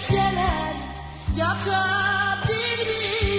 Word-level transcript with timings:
geceler 0.00 0.74
yatabilir 1.36 3.29